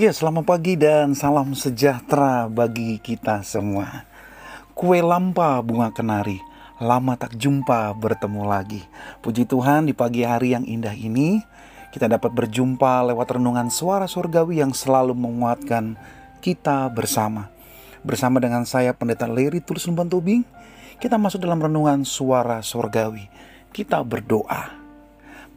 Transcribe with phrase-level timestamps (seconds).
[0.00, 4.08] Ya, selamat pagi dan salam sejahtera bagi kita semua.
[4.72, 6.40] Kue lampa bunga kenari,
[6.80, 8.80] lama tak jumpa bertemu lagi.
[9.20, 11.44] Puji Tuhan di pagi hari yang indah ini,
[11.92, 16.00] kita dapat berjumpa lewat renungan suara surgawi yang selalu menguatkan
[16.40, 17.52] kita bersama.
[18.00, 20.48] Bersama dengan saya Pendeta Leri Tulus Lumban Tubing,
[20.96, 23.28] kita masuk dalam renungan suara surgawi.
[23.68, 24.80] Kita berdoa.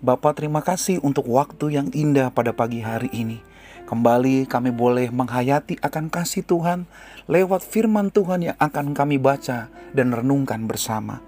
[0.03, 3.52] Bapak terima kasih untuk waktu yang indah pada pagi hari ini.
[3.93, 6.89] Kembali kami boleh menghayati akan kasih Tuhan
[7.29, 11.21] lewat firman Tuhan yang akan kami baca dan renungkan bersama.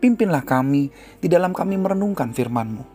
[0.00, 0.88] Pimpinlah kami
[1.20, 2.88] di dalam kami merenungkan firman-Mu.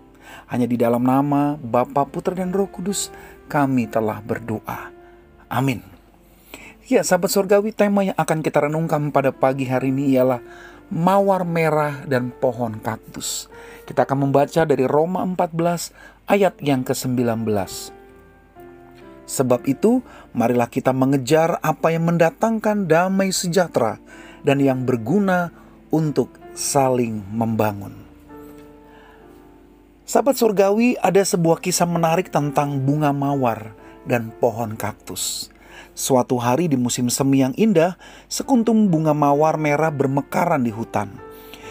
[0.49, 3.13] Hanya di dalam nama Bapa, Putra, dan Roh Kudus
[3.45, 4.89] kami telah berdoa.
[5.53, 5.85] Amin.
[6.89, 10.41] Ya, sahabat surgawi, tema yang akan kita renungkan pada pagi hari ini ialah
[10.89, 13.53] mawar merah dan pohon kaktus.
[13.85, 15.93] Kita akan membaca dari Roma 14
[16.25, 18.00] ayat yang ke-19.
[19.31, 20.03] Sebab itu,
[20.35, 23.95] marilah kita mengejar apa yang mendatangkan damai sejahtera
[24.43, 25.55] dan yang berguna
[25.87, 27.95] untuk saling membangun.
[30.03, 33.71] Sahabat surgawi, ada sebuah kisah menarik tentang bunga mawar
[34.03, 35.47] dan pohon kaktus.
[35.95, 37.95] Suatu hari di musim semi yang indah,
[38.27, 41.07] sekuntum bunga mawar merah bermekaran di hutan.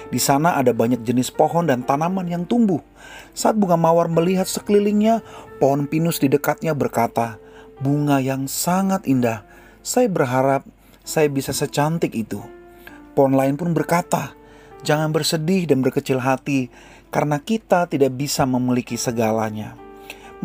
[0.09, 2.81] Di sana ada banyak jenis pohon dan tanaman yang tumbuh.
[3.37, 5.21] Saat bunga mawar melihat sekelilingnya,
[5.61, 7.37] pohon pinus di dekatnya berkata,
[7.81, 9.43] bunga yang sangat indah.
[9.81, 10.69] Saya berharap
[11.01, 12.39] saya bisa secantik itu.
[13.17, 14.37] Pohon lain pun berkata,
[14.85, 16.69] "Jangan bersedih dan berkecil hati,
[17.09, 19.75] karena kita tidak bisa memiliki segalanya."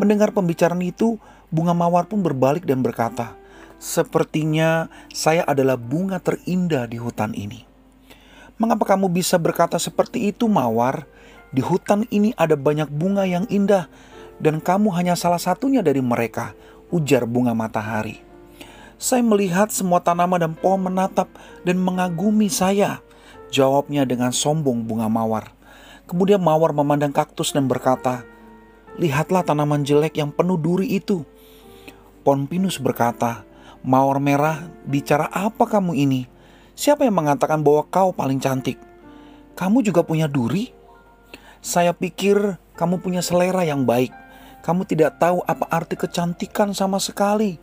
[0.00, 1.20] Mendengar pembicaraan itu,
[1.52, 3.36] bunga mawar pun berbalik dan berkata,
[3.76, 7.62] "Sepertinya saya adalah bunga terindah di hutan ini."
[8.56, 11.04] Mengapa kamu bisa berkata seperti itu, Mawar?
[11.52, 13.84] Di hutan ini ada banyak bunga yang indah,
[14.40, 16.56] dan kamu hanya salah satunya dari mereka
[16.90, 18.22] ujar bunga matahari.
[18.96, 21.28] Saya melihat semua tanaman dan pohon menatap
[21.68, 23.04] dan mengagumi saya.
[23.52, 25.52] Jawabnya dengan sombong bunga mawar.
[26.08, 28.24] Kemudian mawar memandang kaktus dan berkata,
[28.96, 31.22] Lihatlah tanaman jelek yang penuh duri itu.
[32.24, 33.44] Pohon pinus berkata,
[33.84, 36.26] Mawar merah, bicara apa kamu ini?
[36.74, 38.80] Siapa yang mengatakan bahwa kau paling cantik?
[39.54, 40.72] Kamu juga punya duri?
[41.60, 44.25] Saya pikir kamu punya selera yang baik
[44.66, 47.62] kamu tidak tahu apa arti kecantikan sama sekali.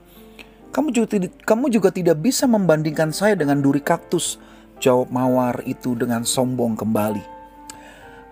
[0.72, 4.40] Kamu juga, tidak, kamu juga tidak bisa membandingkan saya dengan duri kaktus.
[4.80, 7.20] Jawab mawar itu dengan sombong kembali.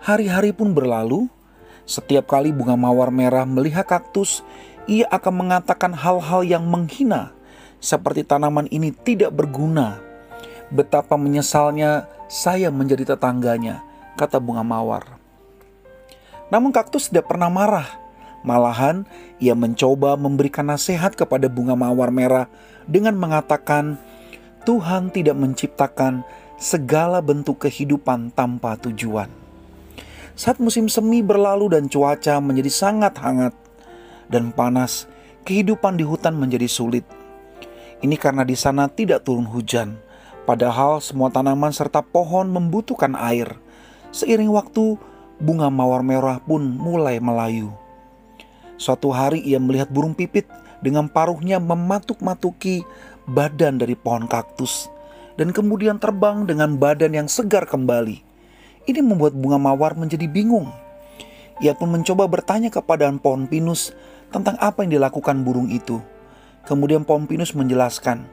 [0.00, 1.28] Hari-hari pun berlalu.
[1.84, 4.40] Setiap kali bunga mawar merah melihat kaktus,
[4.88, 7.34] ia akan mengatakan hal-hal yang menghina,
[7.82, 9.98] seperti tanaman ini tidak berguna.
[10.72, 13.84] Betapa menyesalnya saya menjadi tetangganya,
[14.16, 15.20] kata bunga mawar.
[16.48, 18.01] Namun kaktus tidak pernah marah.
[18.42, 19.06] Malahan,
[19.38, 22.50] ia mencoba memberikan nasihat kepada bunga mawar merah
[22.90, 23.98] dengan mengatakan,
[24.66, 26.26] "Tuhan tidak menciptakan
[26.58, 29.30] segala bentuk kehidupan tanpa tujuan."
[30.34, 33.54] Saat musim semi berlalu dan cuaca menjadi sangat hangat
[34.26, 35.06] dan panas,
[35.44, 37.04] kehidupan di hutan menjadi sulit.
[38.02, 39.94] Ini karena di sana tidak turun hujan,
[40.48, 43.54] padahal semua tanaman serta pohon membutuhkan air.
[44.10, 44.98] Seiring waktu,
[45.38, 47.81] bunga mawar merah pun mulai melayu.
[48.82, 50.50] Suatu hari ia melihat burung pipit
[50.82, 52.82] dengan paruhnya mematuk-matuki
[53.30, 54.90] badan dari pohon kaktus
[55.38, 58.18] dan kemudian terbang dengan badan yang segar kembali.
[58.90, 60.66] Ini membuat bunga mawar menjadi bingung.
[61.62, 63.94] Ia pun mencoba bertanya kepada pohon pinus
[64.34, 66.02] tentang apa yang dilakukan burung itu.
[66.66, 68.26] Kemudian pohon pinus menjelaskan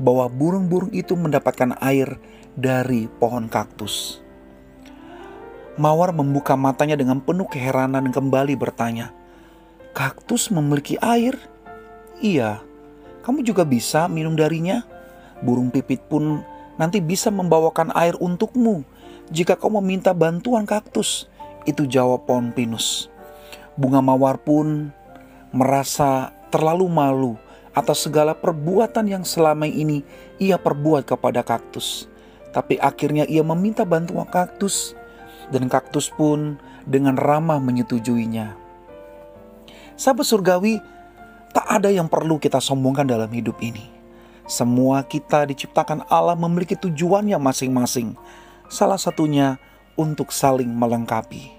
[0.00, 2.16] bahwa burung-burung itu mendapatkan air
[2.56, 4.24] dari pohon kaktus.
[5.76, 9.12] Mawar membuka matanya dengan penuh keheranan dan kembali bertanya,
[9.90, 11.34] Kaktus memiliki air?
[12.22, 12.62] Iya,
[13.26, 14.86] kamu juga bisa minum darinya.
[15.42, 16.46] Burung pipit pun
[16.78, 18.86] nanti bisa membawakan air untukmu
[19.34, 21.26] jika kau meminta bantuan kaktus.
[21.66, 23.10] Itu jawab pohon pinus.
[23.74, 24.94] Bunga mawar pun
[25.50, 27.32] merasa terlalu malu
[27.74, 30.06] atas segala perbuatan yang selama ini
[30.38, 32.06] ia perbuat kepada kaktus.
[32.50, 34.94] Tapi akhirnya ia meminta bantuan kaktus
[35.50, 38.59] dan kaktus pun dengan ramah menyetujuinya.
[40.00, 40.80] Sahabat surgawi,
[41.52, 43.84] tak ada yang perlu kita sombongkan dalam hidup ini.
[44.48, 48.16] Semua kita diciptakan Allah memiliki tujuannya masing-masing.
[48.72, 49.60] Salah satunya
[50.00, 51.52] untuk saling melengkapi.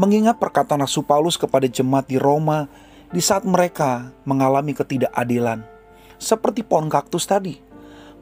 [0.00, 2.64] Mengingat perkataan Rasul Paulus kepada jemaat di Roma
[3.12, 5.60] di saat mereka mengalami ketidakadilan.
[6.16, 7.60] Seperti pohon kaktus tadi.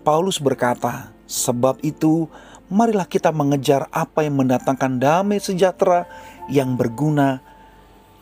[0.03, 2.27] Paulus berkata, sebab itu
[2.67, 6.11] marilah kita mengejar apa yang mendatangkan damai sejahtera
[6.51, 7.48] yang berguna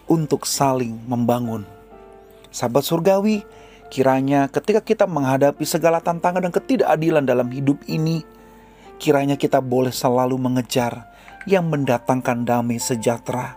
[0.07, 1.67] untuk saling membangun.
[2.51, 3.45] Sahabat surgawi,
[3.87, 8.27] Kiranya ketika kita menghadapi segala tantangan dan ketidakadilan dalam hidup ini,
[8.99, 11.07] kiranya kita boleh selalu mengejar
[11.47, 13.55] yang mendatangkan damai sejahtera,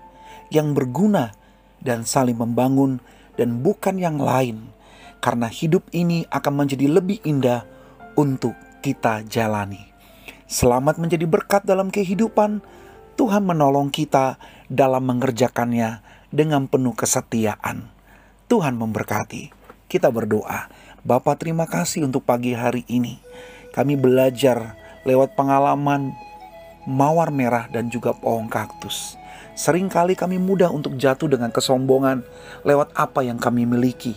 [0.54, 1.34] yang berguna
[1.82, 3.02] dan saling membangun
[3.42, 4.70] dan bukan yang lain.
[5.20, 7.66] Karena hidup ini akan menjadi lebih indah
[8.16, 9.92] untuk kita jalani.
[10.48, 12.64] Selamat menjadi berkat dalam kehidupan.
[13.20, 14.40] Tuhan menolong kita
[14.72, 17.90] dalam mengerjakannya dengan penuh kesetiaan.
[18.50, 19.54] Tuhan memberkati.
[19.90, 20.70] Kita berdoa.
[21.02, 23.18] Bapak terima kasih untuk pagi hari ini.
[23.74, 26.14] Kami belajar lewat pengalaman
[26.86, 29.18] mawar merah dan juga pohon kaktus.
[29.58, 32.24] Seringkali kami mudah untuk jatuh dengan kesombongan
[32.64, 34.16] lewat apa yang kami miliki.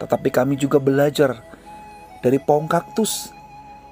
[0.00, 1.42] Tetapi kami juga belajar
[2.24, 3.34] dari pohon kaktus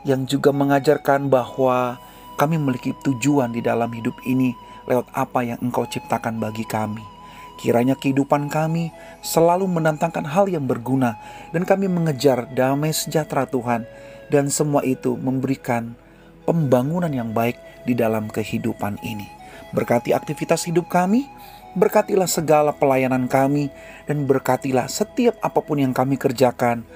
[0.07, 2.01] yang juga mengajarkan bahwa
[2.39, 4.55] kami memiliki tujuan di dalam hidup ini
[4.87, 7.18] lewat apa yang Engkau ciptakan bagi kami.
[7.59, 11.19] Kiranya kehidupan kami selalu menantangkan hal yang berguna
[11.51, 13.83] dan kami mengejar damai sejahtera Tuhan
[14.31, 15.99] dan semua itu memberikan
[16.47, 19.27] pembangunan yang baik di dalam kehidupan ini.
[19.75, 21.27] Berkati aktivitas hidup kami,
[21.75, 23.75] berkatilah segala pelayanan kami
[24.07, 26.87] dan berkatilah setiap apa pun yang kami kerjakan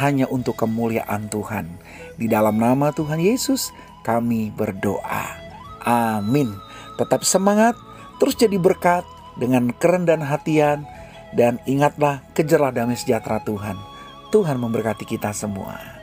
[0.00, 1.70] hanya untuk kemuliaan Tuhan.
[2.18, 3.70] Di dalam nama Tuhan Yesus
[4.02, 5.38] kami berdoa.
[5.86, 6.50] Amin.
[6.98, 7.78] Tetap semangat,
[8.18, 9.06] terus jadi berkat
[9.40, 10.84] dengan kerendahan hatian,
[11.32, 13.76] dan ingatlah kejarlah damai sejahtera Tuhan.
[14.32, 15.95] Tuhan memberkati kita semua.